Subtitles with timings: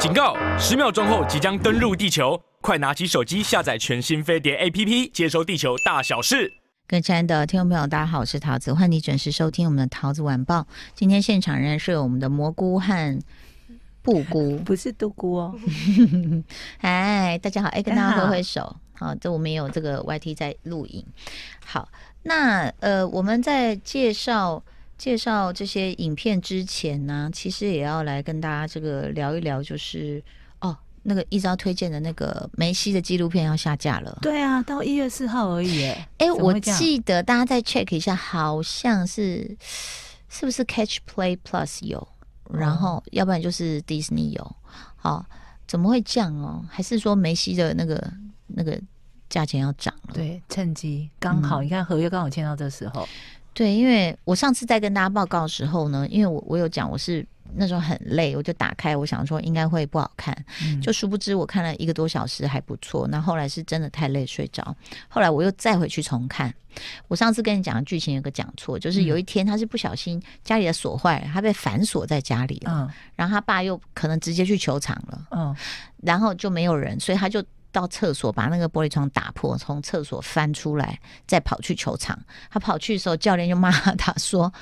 [0.00, 0.34] 警告！
[0.58, 6.50] 十秒钟后即将登陆地球，快拿起手机下载全新飞碟 APP，接收地球大小事。
[6.88, 10.66] 各位亲爱的听众朋友，大家好，我是桃子，欢迎你准时收听我们的桃子晚报。
[10.94, 13.18] 今天现场仍然是有我们的蘑菇和
[14.00, 15.54] 布菇，不是杜菇哦。
[16.80, 18.74] 哎，大家好，哎，跟大家挥挥手。
[18.94, 21.04] 好，这我们也有这个 YT 在录影。
[21.62, 21.86] 好，
[22.22, 24.62] 那呃，我们在介绍。
[25.00, 30.22] 介绍这些影片之前呢，其实也要来跟大家这个聊一聊，就是
[30.60, 34.18] 哦，那个一招推荐的那个梅西的纪录片要下架了。
[34.20, 35.86] 对啊，到一月四号而已。
[35.86, 39.56] 哎，哎，我记得大家再 check 一下，好像是
[40.28, 42.06] 是不是 Catch Play Plus 有，
[42.52, 44.56] 然后要不然就是 Disney 有。
[44.96, 45.24] 好，
[45.66, 46.62] 怎么会降哦？
[46.68, 48.12] 还是说梅西的那个
[48.48, 48.78] 那个
[49.30, 50.12] 价钱要涨了？
[50.12, 53.08] 对，趁机刚好，嗯、你看合约刚好签到这时候。
[53.52, 60.32] 对，因为我上次在跟大家报告的时候呢，因为我我有讲我是那时候很累，我就打开，我想说应该会不好看，
[60.62, 63.08] 嗯、就殊不知我看了一个多小时还不错。
[63.08, 64.74] 那后来是真的太累睡着，
[65.08, 66.54] 后来我又再回去重看。
[67.08, 75.54] 我上次跟你讲的剧情有个讲错，就是有一天他是不小心家里的锁坏了，他被反锁在家里了，嗯、然后他爸又可能直接去球场了，嗯，
[76.02, 77.44] 然后就没有人，所以他就。
[77.72, 82.18] 到厕所把那个玻璃窗打破，从厕所翻出来，再跑去球场。
[82.50, 84.52] 他跑去的时候，教练就骂他说：“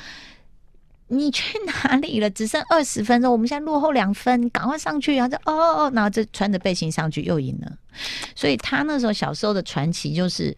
[1.08, 2.28] 你去哪里了？
[2.28, 7.72] 只剩二十分钟，我们现在落后两分，赶快上去！”然后就哦哦，然后就穿着背心上去，又赢了。
[8.34, 10.54] 所以他那时候小时候的传奇就是，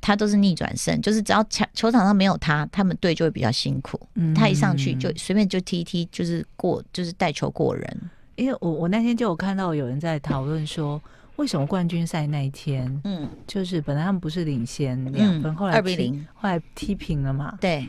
[0.00, 4.00] 他都是逆转胜，就是只要球球场上没有他，他们队就会比较辛苦。
[4.14, 8.10] 嗯，他一上去就随便就踢踢，就是过，就是带球过人。
[8.36, 11.02] 因为我我那天就有看到有人在讨论说。
[11.40, 17.56] 为什么冠军赛那一天，嗯，就是本来他们不是领先两分，后来二比零，后来踢平了嘛？
[17.58, 17.88] 对。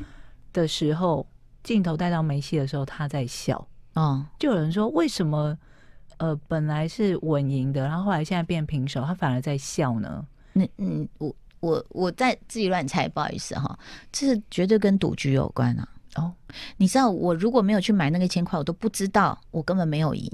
[0.53, 1.27] 的时候，
[1.61, 3.67] 镜头带到梅西的时候，他在笑。
[3.95, 5.57] 哦，就有人说，为什么
[6.16, 10.25] 呃本来是稳赢的，然后后来现在变平手，他反而在笑呢？
[10.53, 13.77] 那嗯，我我我在自己乱猜，不好意思哈，
[14.13, 15.85] 这是绝对跟赌局有关啊。
[16.16, 16.33] 哦，
[16.78, 20.29] 你知道我如果没有去买那个一千块，我都不知道我根本没有赢。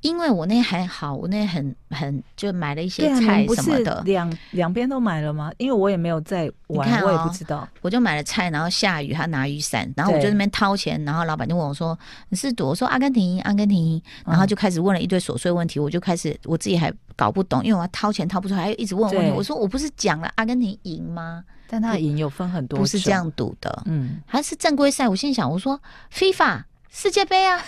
[0.00, 5.50] 因为我那还好，我那很很就买了一些菜什么的，两两边都买了吗？
[5.56, 7.66] 因为我也没有在玩，哦、我也不知道。
[7.80, 11.98] 我就买了菜，然后下雨，他拿雨伞，然后我就那边掏钱，然后老板就问我说
[12.28, 19.32] ：“你是赌？”我说：“阿根廷，阿根廷。”然后就开始问了一堆琐碎问题，我就开始我自己还搞不懂，因为我要掏钱掏不出来，还一直问问题。
[19.34, 25.08] 我说：“我不是讲了阿根廷赢吗？”但他赢有分很多，不是这样赌的，嗯，还是正规赛。
[25.08, 25.80] 我心想，我说
[26.12, 26.64] ：“FIFA。”
[26.96, 27.60] 世界杯啊！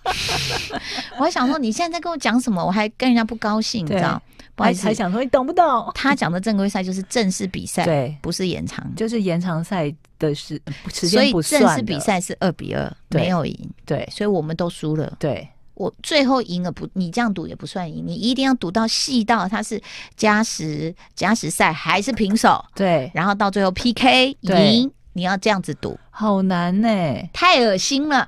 [1.18, 2.62] 我还想说，你现在在跟我讲什么？
[2.62, 4.20] 我还跟人家不高兴，你知道？
[4.54, 5.90] 不好意思，还想说你懂不懂？
[5.94, 10.60] 他讲的正规赛就是正式比赛，对，不是延长，就是延长赛的是
[10.92, 11.60] 时间不算。
[11.60, 15.16] 所以正式比赛是二比二，没有赢，对，所以我们都输了。
[15.18, 16.86] 对，我最后赢了不？
[16.92, 19.82] 你这样赌也不算赢，你一定要赌到细到他是
[20.14, 22.62] 加时加时赛还是平手？
[22.74, 24.92] 对，然后到最后 PK 赢。
[25.16, 28.26] 你要这样子赌，好难呢、欸，太恶心了，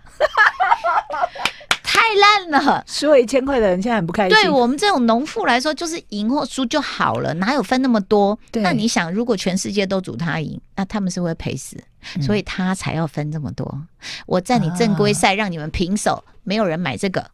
[1.82, 2.84] 太烂了。
[2.87, 4.37] 输了一千块的人现在很不开心。
[4.37, 8.38] 对我们这种农妇来说，就是赢或输就好了，哪有分那么多？
[8.53, 11.82] 那你想，如果全世界都赌他赢，那他们是会赔死，
[12.16, 13.82] 嗯、所以他才要分这么多。
[14.26, 17.31] 我在你正规赛让你们平手，啊、没有人买这个，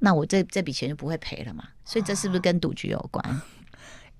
[0.00, 1.62] 那我这这笔钱就不会赔了嘛。
[1.84, 3.40] 所以这是不是跟赌局有关？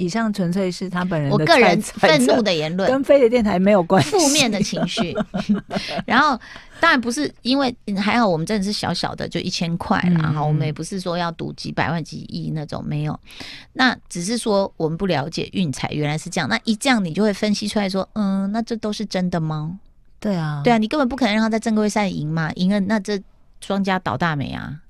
[0.02, 4.10] 以上纯粹是他本人我个人愤怒的言论，跟飞碟电台没有关系。
[4.10, 5.16] 负面的情绪，
[6.04, 6.36] 然后
[6.80, 10.32] 当然不是因为还好，我们真的是小小的就一千块啦。
[10.32, 13.18] 哈、嗯，我们也不是说要赌几百万、几亿那种，没有。
[13.74, 16.48] 那只是说我们不了解运彩原来是这样。
[16.48, 19.78] 那一这样，你就会分析出来说，嗯，那这都是真的吗？
[20.18, 23.22] 对啊，对啊，你根本不可能让他在正规赛赢嘛，赢了那这
[23.60, 24.80] 庄家倒大霉啊，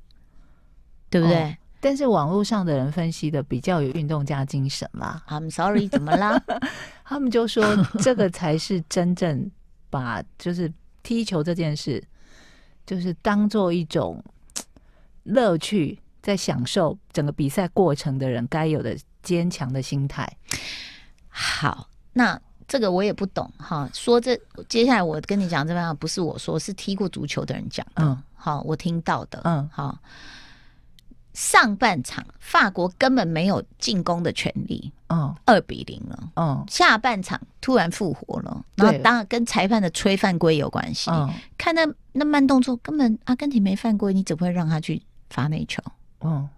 [1.11, 1.37] 对不对？
[1.37, 1.55] 哦
[1.85, 6.41] 但是网络上的人分析的比较有运动家精神嘛？I'm sorry，怎么啦？
[7.05, 7.65] 他们就说
[8.01, 9.51] 这个才是真正
[9.91, 10.73] 把就是
[11.03, 12.01] 踢球这件事，
[12.87, 14.23] 就是当做一种
[15.25, 20.37] 乐趣，在享受整个比赛过程的人该有的坚强的心态。
[21.29, 23.91] 好，那这个我也不懂哈。
[23.93, 28.05] 说这接下来我跟你讲这番话不是我说，是踢过足球的人讲的。
[28.05, 29.41] 嗯，好，我听到的。
[29.43, 29.99] 嗯，好。
[31.33, 45.83] 上半场法国根本没有进攻的权利，嗯，二比零了，嗯，下半场突然复活了，然后当然跟裁判的吹犯规有关系，嗯，看那那慢动作，根本阿根廷没犯规，你怎么会让他去罚那球？
[46.21, 46.49] 嗯，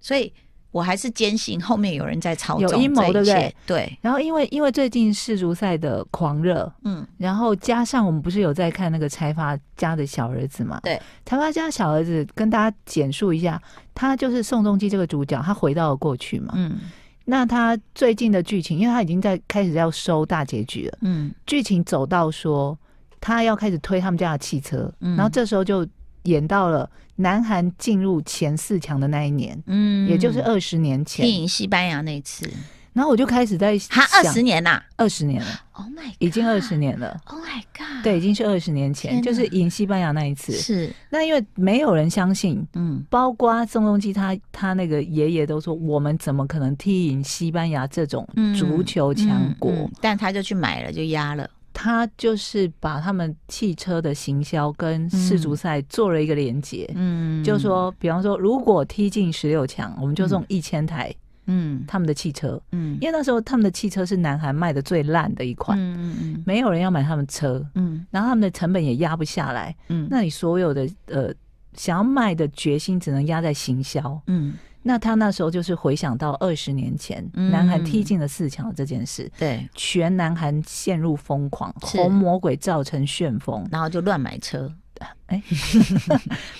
[0.00, 0.32] 所以
[0.76, 3.54] 我还是坚信后面有人在操纵，有阴谋，对不对？
[3.66, 3.98] 对。
[4.02, 10.78] 然后因为因为最近世足赛的狂热，嗯，然后加上我们不是有在看那个财阀家的小儿子嘛？
[10.82, 13.58] 对，财阀家小儿子跟大家简述一下，
[13.94, 16.52] 他就是宋仲基这个主角，他回到了过去嘛。
[16.56, 16.78] 嗯。
[17.24, 22.78] 那他最近的剧情，因为他已经在开始要收大结局了，嗯，剧情走到说
[23.20, 25.84] 他要开始推他们家的汽车，嗯，然后这时候就
[26.24, 31.24] 演到了南韩进入前四强的那一年，嗯，也就是二十年前。
[31.24, 32.48] 踢赢西班牙那次。
[32.92, 40.54] 然后我就开始在想，他二十年呐，二十年了，Oh my，已经二十年了，Oh my god，对，已经是二十年前，就是赢西班牙那一次。
[40.54, 48.26] 是，那因为没有人相信，嗯，包括宋仲基他他那个爷爷都说，我们怎么可能踢赢西班牙这种
[48.58, 49.70] 足球强国？
[49.72, 51.46] 嗯嗯嗯、但他就去买了，就压了。
[51.78, 61.14] 他就是把他们汽车的行销跟世足赛做了一个连接，嗯，就说，比方说，如果踢进十六强，我们就送一千台。
[61.48, 71.30] 嗯，他们的汽车，嗯，因为那时候他们的汽车是南韩卖的最烂的一款，嗯嗯，没有人要买他们车，嗯，然后他们的成本也压不下来，嗯，那你所有的呃
[71.74, 74.54] 想要卖的决心只能压在行销，嗯，
[74.86, 84.72] 那他那时候就是回想到二十年前南韩踢进了四强这件事，对，全南韩陷入疯狂，红魔鬼造成旋风，然后就乱买车。
[85.26, 85.42] 哎，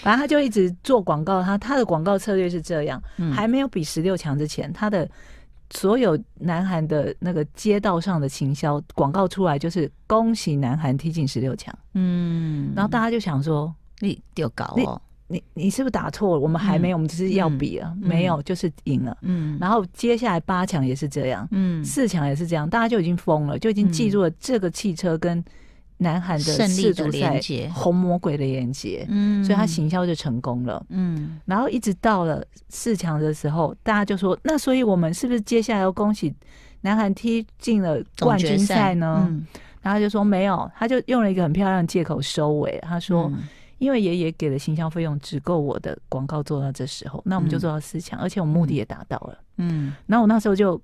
[0.02, 5.08] 反正他就一直做广告，他他的广告策略是这样，嗯、还没有比十六强之前，他的
[5.70, 16.40] 所有南韩的那个街道上的行销广告出来就是恭喜南韩踢进十六强，嗯，然后大家就想说你丢搞哦，你你，是不是打错了？
[16.40, 25.44] 我们还没有，嗯、我们只是要比啊，嗯、没有就是赢了，嗯，然后接下来八强也是这样，嗯，四强也是这样，大家就已经疯了，就已经记住了这个汽车跟。
[25.99, 27.40] 南韩的世足赛
[27.73, 36.34] 红魔鬼的连接，嗯，所以他行销就成功了，嗯，然后一直到了四强的时候，大家就说，那所以我们是不是接下来要恭喜
[36.82, 39.25] 南韩踢进了冠军赛呢？
[39.26, 39.46] 嗯、
[39.81, 43.44] 然后就说没有，他就用了一个很漂亮的借口收尾，他说，嗯、
[43.78, 50.81] 因为爷爷给的行销费用只够我的广告做到这时候，那我们就做到四强，嗯、而且我目的也达到了，嗯，然后我那时候就。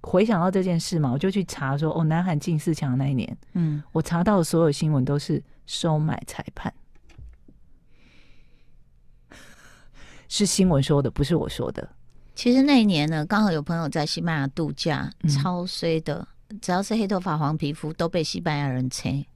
[0.00, 6.72] 回想到这件事嘛，我就去查说，哦，南韩进四强那一年，嗯，我查到的所有新闻都是收买裁判，
[10.28, 11.86] 是新闻说的，不是我说的。
[12.36, 16.26] 其实那一年呢，刚好有朋友在西班牙度假，嗯、超衰的，
[16.62, 19.26] 只要是黑头发、黄皮肤，都被西班牙人催。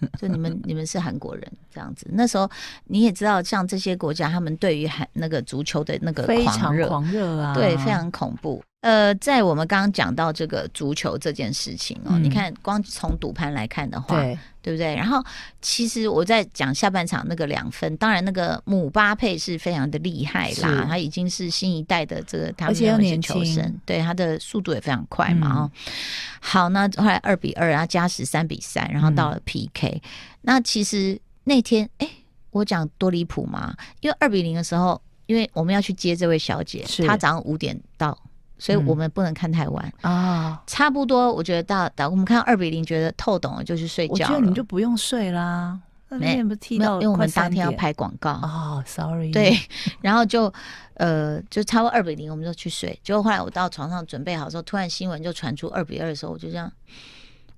[0.18, 2.06] 就你们，你们是韩国人这样子。
[2.12, 2.50] 那时候
[2.84, 8.62] 你也知道，像这些国家，他们对于韩那个足球的那个非常狂热啊，对，非常恐怖。
[8.80, 14.96] 呃，在我们刚刚讲到这个足球这件事情哦，嗯、你看，光从赌盘来看的话，对，对不对？
[14.96, 15.22] 然后，
[15.60, 25.64] 其实我在讲下半场那个两分，当然那个姆巴佩是非常的厉害啦，他已经是新一代的这个他们的年球生，对他的速度也非常快嘛。
[25.64, 25.92] 哦、嗯，
[26.40, 30.10] 好，那后来二比二，然后加时三比三，然后到了 PK、嗯。
[30.40, 32.08] 那其实那天，哎，
[32.50, 38.16] 我讲多离谱嘛，因为二比零的时候，因为我们要去接这位小姐，她早上五点到。
[38.60, 44.12] 所以我们不能看太晚啊，嗯、差不多我觉得到到我们看二比零，觉得透懂了，就去睡觉。
[44.12, 45.80] 我觉得你就不用睡啦，
[46.10, 49.32] 没不踢到，因为我们当天要拍广告哦，sorry。
[49.32, 49.58] 对，
[50.02, 50.52] 然后就
[50.94, 52.96] 呃就差不多二比零，我们就去睡。
[53.02, 56.70] 结果后来我到床上准备好的时候，突然新闻就传出二比二的时候，我就这样。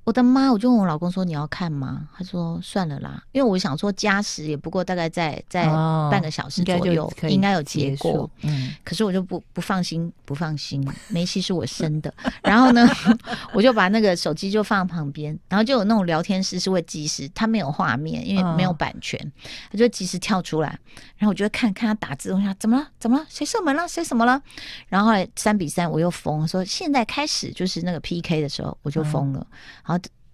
[0.04, 0.52] 我的妈！
[0.52, 5.66] 我就问我老公说：“你要看吗？”他说：“算了啦，因为我想说加时也不过大概在在
[6.10, 8.28] 半个小时左右，哦、应该有结果。
[8.40, 12.12] 嗯，可是我就不不放心，不放心，梅西是我生的。
[12.42, 12.84] 然后呢，
[13.54, 19.32] 我就把那个手机就放在旁边，然后就有那种聊天室是会即时，他没有画面，因为没有版权，
[19.70, 20.76] 他就即时跳出来。
[21.16, 22.88] 然后我就看看他打字，我想怎么了？
[22.98, 23.24] 怎么了？
[23.28, 23.86] 谁射门了？
[23.86, 24.42] 谁什么了？
[24.88, 29.46] 然后后来三比三，我又疯，说现在开始就是那个 PK 的时候，我就疯了。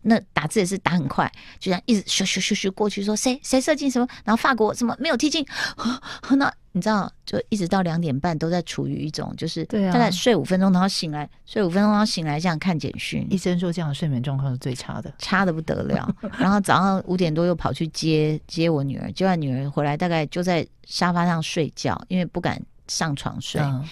[0.02, 5.44] 那打字也是打很快，就这样一直咻咻咻咻过去说谁谁射进什么，然后法国什么没有踢进，
[6.36, 13.26] 那你知道就一直到两点半都在处于一种就是大概睡五分钟，然后醒来睡五分钟，然后醒来这样看简讯。
[13.28, 16.14] 医生说这样的睡眠状况是最差的，差的不得了。
[16.38, 23.60] 然后早上五点多又跑去接接我女儿，接完女儿回来大概就在沙发上睡觉，因为不敢上床睡。
[23.60, 23.84] 嗯、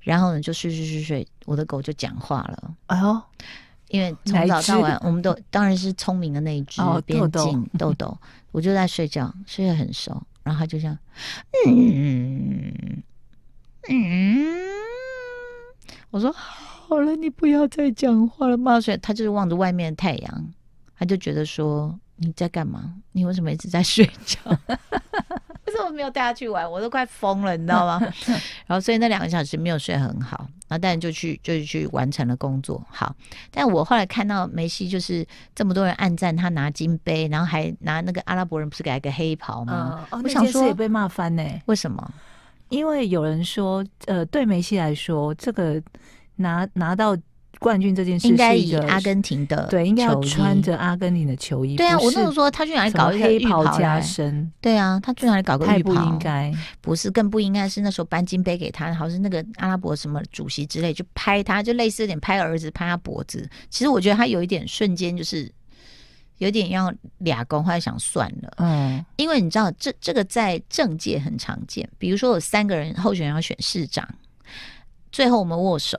[0.00, 2.74] 然后呢就睡睡睡睡，我的狗就讲话了。
[2.86, 3.22] 哎呦！
[3.94, 8.18] 因为从早到晚，我们都当然是聪明的那一只，边境豆豆，
[8.50, 10.98] 我就在睡觉，睡得很熟，然后他就这样，
[11.68, 13.02] 嗯
[13.88, 14.46] 嗯，
[16.10, 18.80] 我说好了，你不要再讲话了嘛。
[18.80, 20.48] 所以他就是望着外面的太阳，
[20.98, 22.96] 他就觉得说你在干嘛？
[23.12, 24.40] 你为什么一直在睡觉？
[25.66, 26.70] 为什么没有带他去玩？
[26.70, 27.98] 我都快疯了，你知道吗？
[28.66, 32.84] 然后所以那两个小时没有睡很好，然后但就去就去完成了工作。
[32.90, 33.14] 好，
[33.50, 40.06] 但我后来看到梅西就是这么多人暗赞他拿金杯，然后还拿那个阿拉伯人不是给他一个黑袍吗？
[40.10, 41.42] 我想说也被骂翻呢。
[41.66, 42.12] 为什么？
[42.68, 45.82] 因为有人说，呃，对梅西来说，这个
[46.36, 47.16] 拿拿到。
[47.64, 51.76] 冠军这件事应该以阿根廷的对，应该要穿着阿根廷的球衣。
[51.76, 54.52] 对啊，我那时候说他去哪里搞一个黑袍加身？
[54.60, 55.94] 对啊，他去哪里搞个浴袍？
[55.94, 56.52] 不应该，
[56.82, 63.48] 不是更不应该是那时候颁金杯给他，好像是那个阿拉伯什么主席之类，就拍他，就类似有点拍儿子，拍他脖子。
[63.70, 65.50] 其实我觉得他有一点瞬间就是
[66.36, 74.06] 有点要俩公，后来想算了，嗯，因为你知道这这个在政界很常见，比如说有三个人候选人要选市长，
[75.10, 75.98] 最后我们握手。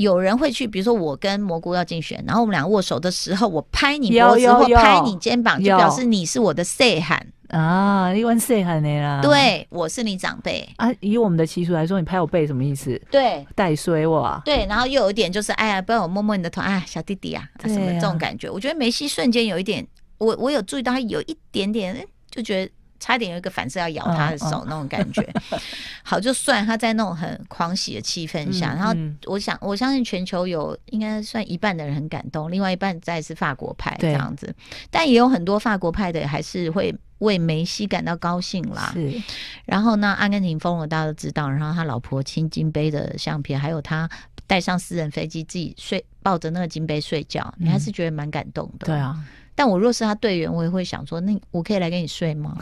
[0.00, 9.20] 有人会去，比如说我跟蘑菇要竞选，然后我们俩握手的时候，我拍你脖子或拍你肩膀，就表示你是我的 say 喊啊，你问岁汉的啦。
[9.20, 10.90] 对，我是你长辈啊。
[11.00, 12.98] 以我们的习俗来说，你拍我背什么意思？
[13.10, 14.40] 对，带衰我。
[14.42, 18.48] 对，然后又有一点就是，哎呀，不要我摸摸你的头，哎，小弟弟啊，啊什么这种感觉？
[18.48, 22.72] 我觉得梅西瞬间有一点，我我有注意到他有一点点，就觉得。
[23.00, 25.26] 差点有一个反射要咬他的手那种感觉，
[26.04, 28.94] 好，就算他在那种很狂喜的气氛下，然后
[29.26, 34.54] 我想我相信全球有应该算一半的人很感动，另外一半再是法国派这样子，
[34.90, 38.90] 但也有很多法国派的还是会为梅西感到高兴啦。
[38.92, 39.20] 是，
[39.64, 44.08] 然后呢，阿根廷疯了，大家都知道，然后他老婆亲金杯的相片，还有他
[44.46, 48.86] 带上私人飞机自己睡抱着那个金杯睡觉，你还是觉得蛮感动的。
[48.86, 49.18] 对啊，
[49.54, 52.56] 但我若是他队员，我也会想说，那我可以来跟你睡吗？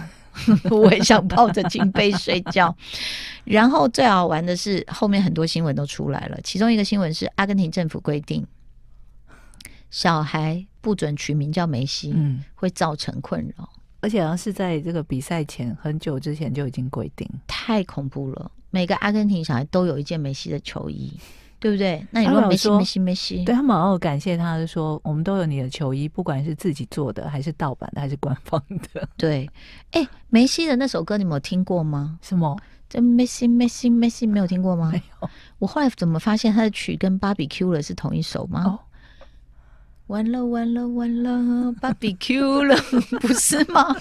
[0.71, 2.75] 我也想抱着金杯睡觉。
[3.45, 6.39] 然后最好玩的是，后面很多新闻都出来了。
[6.43, 8.47] 其中一个新闻是，阿根廷政府规定，
[9.91, 13.69] 小孩不准取名叫梅西，嗯，会造成困扰。
[14.01, 18.51] 而且好像是在这个比赛前很久之前就已经规定，太恐怖了。
[18.71, 21.13] 每个阿根廷小孩都有一件梅西的球衣。
[21.61, 22.07] 对不对？
[22.11, 28.63] 那你说梅西梅西梅西，对他们好好感谢他，就说我们都有你的球衣，不管是自己做的，还是盗版的，还是官方
[28.93, 29.09] 的。
[29.17, 29.49] 对，
[29.91, 32.19] 哎，梅西的那首歌你们有听过吗？
[32.23, 32.57] 什么？
[32.89, 34.91] 这梅西梅西梅西没有听过吗？
[34.93, 35.29] 没有。
[35.59, 38.65] 我后来怎么发现他的曲跟 Barbecue 了是同一首吗？
[38.65, 38.79] 哦
[40.09, 42.77] 完了完了完了，Barbecue 了，
[43.21, 43.95] 不是吗？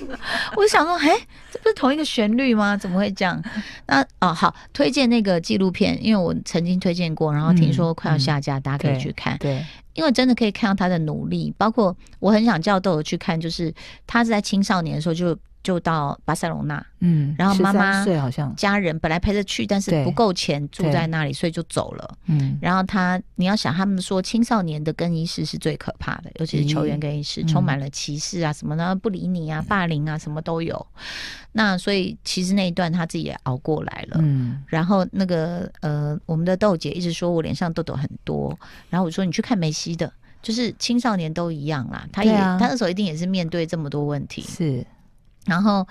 [0.55, 1.09] 我想说，哎，
[1.51, 2.75] 这不是同一个旋律吗？
[2.75, 3.41] 怎么会这样？
[3.85, 9.37] 那哦，好，推荐那个纪录片，因为我曾经推荐过，然后听说快要下架，嗯、大家可以去看。
[9.37, 13.73] 对，对，因为真的可以看到他的努力，包括我很想叫豆豆去看，就是
[14.05, 15.37] 他是在青少年的时候就。
[15.67, 22.17] 就到巴塞罗那，嗯，然后妈妈好像家人本来陪着去，但是不够钱住在那里，所以就走了。
[22.27, 30.87] 嗯，然后他，你要想，他们说青少年的更衣室是最可怕的，尤其是球员更衣室，充满了歧视啊什么的，不理你啊，霸凌啊，什么都有。
[31.51, 34.19] 那所以其实那一段他自己也熬过来了。
[34.21, 38.57] 嗯，然后那个呃，我们的豆姐一直说我脸上痘痘很多，
[38.89, 40.09] 然后我说你去看梅西的，
[40.41, 42.07] 就是青少年都一样啦。
[42.13, 44.41] 他也他那时候一定也是面对这么多问题。
[44.43, 44.87] 是。
[45.47, 45.87] 然后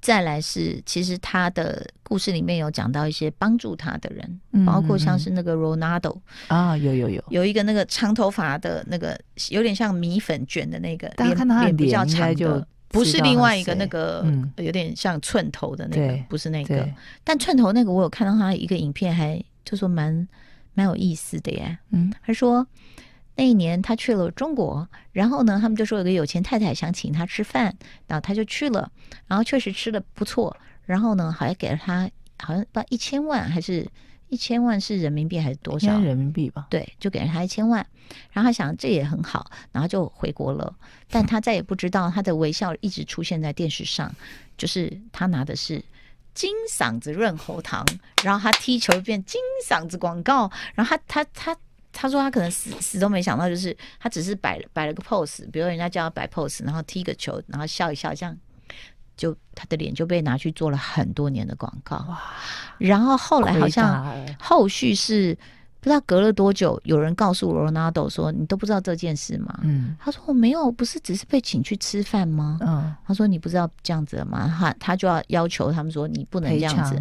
[0.00, 9.18] 再来是，其实他的故事里面有讲到一些帮助他的人，嗯、包括像是那个 Ronaldo 啊，有有有，有一个那个长头发的那个，
[9.50, 14.24] 有点像米粉卷的那个，大家看他脸比较长的，不是另外一个那个，
[14.58, 16.88] 有点像寸头的那个，嗯、不是那个。
[17.24, 20.26] 但寸头那个，我有看到他一个影片，还就说蛮
[20.74, 21.76] 蛮有意思的耶。
[21.90, 22.64] 嗯，他说。
[23.36, 27.74] 那一年他去了中国，然后呢，他们就说有个有钱太太想请他吃饭，
[28.06, 28.90] 然后他就去了，
[29.26, 33.88] 然后确实吃的不错，然后呢，好像给了他好像不一千万，还是
[34.28, 35.98] 一千万是人民币还是多少？
[36.00, 36.66] 人民币吧。
[36.68, 37.86] 对，就给了他一千万，
[38.30, 40.74] 然后他想这也很好，然后就回国了，
[41.08, 44.14] 但他再也不知道他的微笑一直出现在电视上，
[44.58, 45.82] 就是他拿的是
[46.34, 47.86] 金嗓子润喉糖，
[48.22, 51.56] 然后他踢球变金嗓子广告，然后他他他。
[51.92, 58.36] 他他说他可能死死都没想到，就是他只是摆摆了个 pose，比如人家叫他摆 pose，然后踢个球，然后笑一笑，这样
[59.16, 61.96] 就他的脸就被拿去做了很多年的广告。
[62.08, 62.20] 哇！
[62.78, 65.36] 然后后来好像后续是。
[65.80, 76.94] 不知道隔了多久，有人告诉罗纳多说：“你都不知道这件事吗？”嗯，他说：“我没有，不是只是被请去吃饭吗？”嗯，他说：“你不知道这样子了吗？”他他就要要求他们说：“你不能这样子。”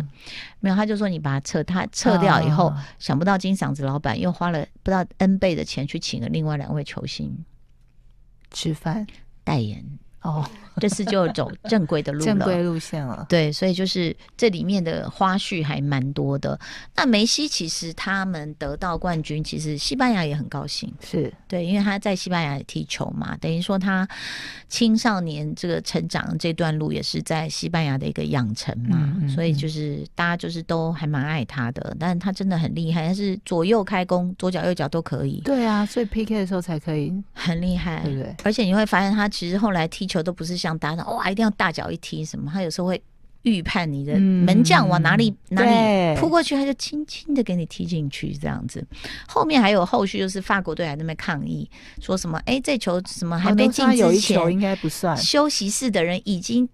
[0.61, 7.45] 没有，他就说：“你把它撤，他撤掉以后，哦、想不到金嗓子老板又花了不知道 N 倍的钱去请了另外两位球星
[8.51, 9.05] 吃饭
[9.43, 9.83] 代言
[10.21, 10.45] 哦，
[10.77, 13.25] 这次就走正规的路了，正规路线了。
[13.29, 16.59] 对，所以就是这里面的花絮还蛮多的。
[16.95, 24.07] 那梅西其实他们得到冠军，其实西班牙也很高兴，是对，因为他在西班牙踢球嘛，等于说他
[24.67, 31.95] 青少年这个成长这段路也是在西班牙的一个养成嘛，嗯嗯、所以就是大家就是都还蛮爱他的。
[31.99, 35.41] 但他真的很厉害，他是左右开弓，左脚右脚都可以。
[35.45, 38.35] 对啊，所以 PK 的时候才可以很厉害，对不对？
[38.43, 43.01] 而且你会发现他其实后来踢球都不是像打那哇，一定要大脚一踢什么，他有时候会
[43.43, 48.85] 预判你的门将往哪里、嗯、哪里扑过去，他就轻轻的给你踢进去这样子。
[49.27, 51.69] 后面还有后续，就是法国队还在那边抗议，
[52.01, 56.67] 说什么哎、欸，这球什么还没进之前，有一球应该不算，休息室的人已经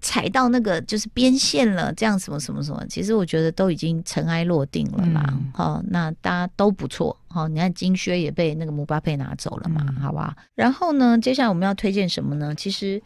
[0.00, 2.84] 踩到那个就是边线了，这样什么什么什么。
[2.88, 5.34] 其实我觉得都已经尘埃落定了啦。
[5.52, 7.16] 好、嗯，那大家都不错。
[7.28, 10.36] 好，你看金靴也被那个姆巴佩拿走了嘛，嗯、好吧？
[10.54, 12.54] 然后呢，接下来我们要推荐什么呢？
[12.54, 13.02] 其实。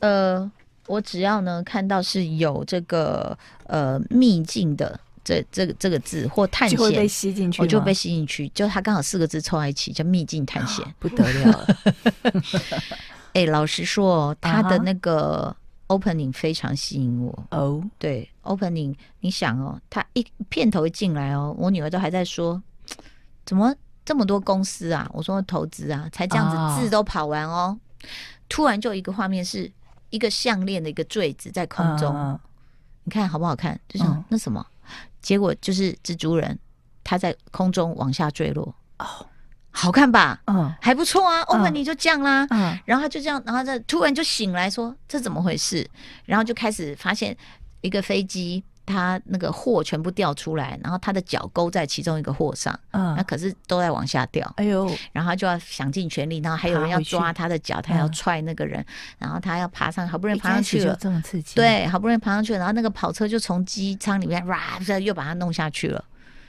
[0.00, 0.50] 呃，
[0.86, 3.38] 我只要呢看到是有这个
[3.68, 8.46] 呃秘境的这这个这个字或探险，就会被吸进去，我就被吸进去。
[8.50, 11.76] 就它刚好四个字凑在一起，叫秘境探险，不得了了。
[13.32, 15.56] 哎、欸，老实说，它的那个
[15.88, 17.80] opening 非常吸引我哦。
[17.82, 17.90] Uh-huh.
[17.98, 22.62] 对，opening，你想哦，它一片头一进来哦，我女儿都还在说，
[23.44, 23.74] 怎么
[24.04, 25.10] 这么多公司啊？
[25.12, 28.06] 我说投资啊，才这样子字都跑完哦，uh-huh.
[28.48, 29.72] 突然就一个画面是。
[30.10, 32.38] 一个项链的一个坠子在空中，嗯、
[33.02, 33.80] 你看好不好看？
[33.88, 34.64] 就是、嗯、那什么，
[35.20, 36.56] 结果就是蜘蛛人，
[37.02, 38.72] 他在空中往下坠落。
[39.00, 39.26] 哦，
[39.74, 40.40] 好看吧？
[40.46, 41.42] 嗯，还不错啊。
[41.42, 45.86] 欧文尼就这样啦，嗯，然后他就这样，然后他突然就醒来说：“这怎么回事？”
[46.24, 47.36] 然后就开始发现
[47.80, 48.64] 一个飞机。
[48.86, 58.86] 他那个货全部掉出来，然后他的脚勾在其中一个货上，嗯，那可是都在往下掉，哎呦，然后他就要想尽全力，然后还有人要抓他的脚，他要踹那个人，嗯，
[59.20, 66.04] 然后他要爬上，好不容易爬上去了，这么刺激，对，好不容易爬上去了，然后那个跑车就从机舱里面哇，又把他弄下去了。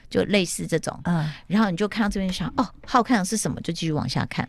[0.10, 3.60] 就类似这种，嗯，然后你就看到这边想，哦，好看的是什么？
[3.62, 4.48] 就继续往下看，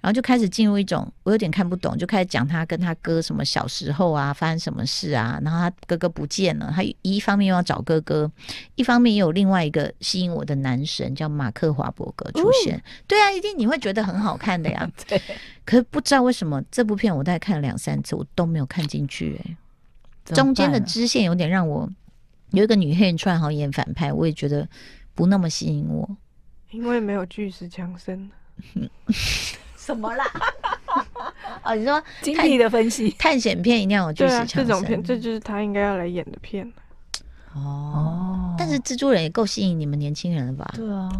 [0.00, 8.30] 然后就开始进入一种我有点看不懂，就开始讲他跟他哥什么小时候啊，发生什么事啊，然后他哥哥不见了，他一方面又要找哥哥，
[8.76, 15.20] 一方面也有另外一个吸引我的男神叫马克华伯格出现，哦，对啊，一定你会觉得很好看的呀， 对，
[15.64, 19.56] 可是不知道为什么这部片我大概看了两三次，我都没有看进去，欸，
[20.30, 21.88] 哎，中间的支线有点让我。
[22.52, 24.68] 有一个女黑人串好演反派，我也觉得
[25.14, 26.08] 不那么吸引我，
[26.70, 28.30] 因为没有巨石强森。
[29.76, 30.24] 什么啦？
[31.64, 36.70] 哦，你说精辟的分析，探险片一定要有巨石强森，这种片，这就是他应该要来演的片。
[37.54, 40.72] 哦，但是蜘蛛人也够吸引你们年轻人了吧？
[40.74, 41.10] 对啊。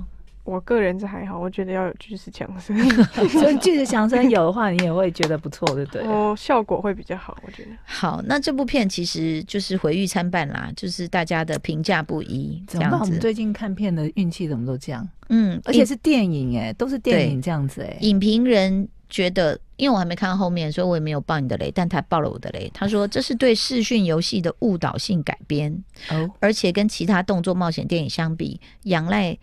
[0.44, 2.76] 我个人是还好，我觉得要有巨石强森，
[3.30, 6.02] 所以巨石强森有的话， 你也会觉得不错，对不对？
[6.02, 7.70] 哦，效果会比较好，我觉得。
[7.84, 12.96] 好，那这部片其实就是毁誉参半啦，就是大家的评价不一，这样子。
[13.00, 15.08] 我们最近看片的运气怎么都这样？
[15.28, 17.98] 嗯，而且是电影哎、欸，都是电影这样子哎、欸。
[18.00, 22.68] 影评人觉得，因为我还没看到后面，所以我也没有爆你的雷，但他爆了我的雷。
[22.74, 25.72] 他说这是对视讯游戏的误导性改编，
[26.10, 29.38] 哦，而且跟其他动作冒险电影相比，仰赖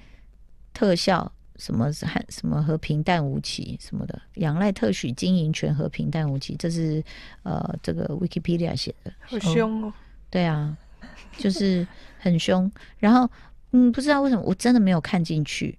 [0.74, 1.32] 特效。
[1.58, 7.04] 什么和什么和平淡无奇什么的，仰赖特许经营权和平淡无奇，这是
[7.44, 9.94] 呃这个 Wikipedia 写的，好凶哦。
[10.30, 10.78] 对啊，
[11.38, 11.86] 就是
[12.18, 12.72] 很凶。
[12.98, 13.30] 然后
[13.72, 15.78] 嗯，不知道为什么我真的没有看进去。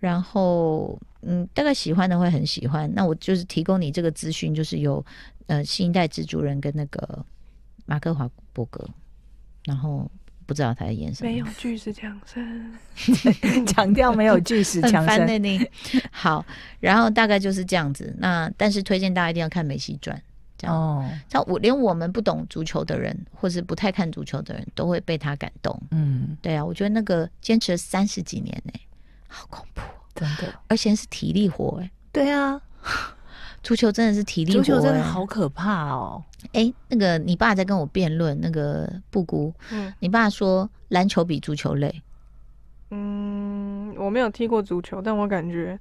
[0.00, 2.92] 然后嗯，大概喜欢的会很喜欢。
[2.92, 5.06] 那我就是提供你这个资讯，就是有
[5.46, 7.24] 呃新一代蜘蛛人跟那个
[7.86, 8.84] 马克华伯格，
[9.64, 10.10] 然后。
[10.50, 12.72] 不知道他在演什么，没有巨石强森，
[13.66, 15.68] 强调没有巨石强森。
[16.10, 16.44] 好，
[16.80, 18.12] 然后大概就是这样子。
[18.18, 20.16] 那但是推荐大家一定要看《梅西传》，
[20.58, 21.08] 这样哦。
[21.28, 25.80] 像我连我们不懂足球的人，或是不太看足球的人都会被他感动。
[25.92, 28.80] 嗯，对啊，我觉得那个坚持了三十几年呢、欸，
[29.28, 29.82] 好恐怖，
[30.16, 31.90] 真的，而且是体力活哎、欸。
[32.10, 32.60] 对啊。
[33.62, 36.24] 足球真的是体力活、欸，足球真的好可怕哦！
[36.52, 42.02] 哎、欸，那个你爸在跟我辩论，那个布谷，嗯，你爸说篮球比足球累。
[42.90, 45.78] 嗯，我没有踢过足球，但我感觉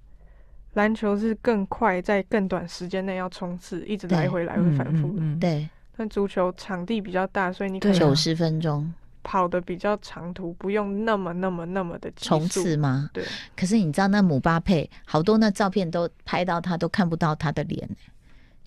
[0.74, 5.08] 篮球是更快，在更短时间内要冲刺，一直来回来回反复。
[5.08, 8.94] 嗯嗯嗯、对，但足球场地比较大，所以你可能九十分钟。
[9.22, 13.10] 跑的比较长途，不用那么那么那么的冲刺吗？
[13.14, 13.24] 对。
[13.56, 17.88] 可是你知道那姆巴佩好多那照片都拍到他都看不到他的脸，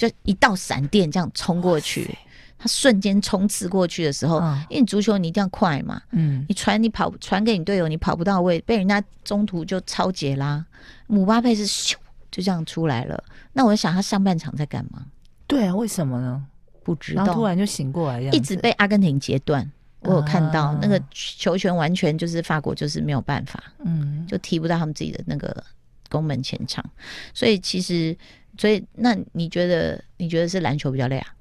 [0.09, 2.13] 就一道闪电这样冲过去，
[2.59, 10.67] 他瞬间冲刺过去的时候，哦，因为你足球你一定要快嘛，嗯，你传你跑传给你队友，你跑不到位，被人家中途就超截啦。
[11.07, 11.95] 姆巴佩是咻
[12.33, 13.23] 就这样出来了。
[13.53, 15.07] 那我想他上半场在干嘛？
[15.47, 16.45] 对啊，为什么呢？
[16.83, 19.71] 不知道，然后突然就醒过来，一直被阿根廷截断。
[20.01, 25.63] 我有看到那个球权完全就是法国就是没有办法，嗯，就踢不到他们自己的那个
[26.11, 26.85] 攻门前场。
[27.33, 28.17] 所以其实，
[28.59, 31.35] 所以那你觉得你觉得是篮球比较累啊？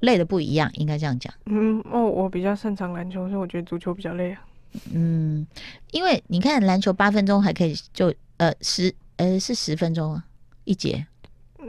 [0.00, 1.32] 累的不一样，应该这样讲。
[1.46, 4.44] 嗯哦，我比较擅长篮球，所以我觉得足球比较累啊。
[4.92, 5.46] 嗯，
[5.92, 10.24] 因为你看篮球八分钟还可以就呃十呃是十分钟啊
[10.64, 11.06] 一节。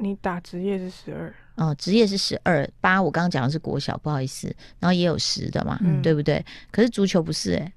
[0.01, 3.01] 你打职业是十二哦，职业是十二八。
[3.01, 4.53] 我刚刚讲的是国小，不好意思。
[4.79, 6.45] 然后也有十的嘛，嗯、对不对？
[6.69, 7.73] 可是足球不是哎、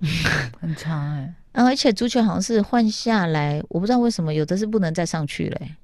[0.00, 1.34] 欸， 很长哎、欸。
[1.52, 5.76] 然 后而且足球好像是换下来，我不知道为什么有的是不能再上去嘞、欸。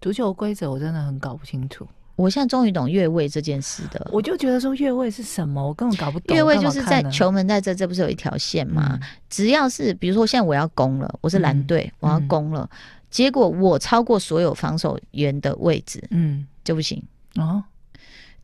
[0.00, 1.86] 足球规则我真的很搞不清楚。
[2.16, 4.08] 我现在终于懂越位这件事的。
[4.12, 6.34] 我就觉得说越位是什么，我根本搞不懂。
[6.34, 8.98] 越位就是在球门在这，这不是有一条线吗？
[9.00, 12.68] 嗯、只要是比如说现在我要攻了，我是蓝队，嗯、我要攻了。
[12.72, 12.78] 嗯
[13.08, 17.02] 结果我超过所有防守员的位置，嗯，就不行
[17.36, 17.62] 哦，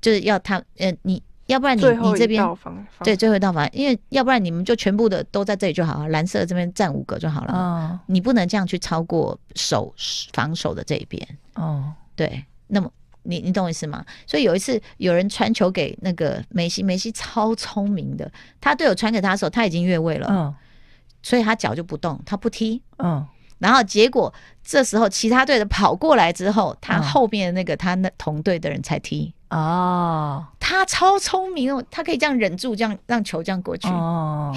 [0.01, 2.43] 就是要他，呃，你要不然你你这边
[3.03, 9.93] 对最后一道防，因为要不然你们就全部的都在这里就好了，蓝色这边占五个就好了，哦，你不能这样去超过守
[10.33, 12.91] 防守的这一边，哦，对，那么
[13.23, 14.05] 你你懂我意思吗？
[14.27, 20.55] 所以有一次有人传球给那个梅西，梅西超聪明的，他队友传给他的时候他已经越位了，嗯，
[21.23, 23.27] 所以他脚就不动，他不踢，嗯。
[23.59, 34.55] 然后结果这时候其他队的跑过来之后，他后面的那个他那同队的人才踢哦，他超聪明哦，他可以这样忍住，这样让球这样过去哦。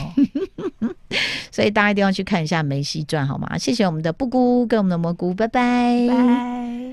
[1.52, 3.58] 所以大家一定要去看一下梅西传好吗？
[3.58, 6.08] 谢谢我们的布姑跟我们的蘑菇，拜拜。
[6.08, 6.85] 拜拜。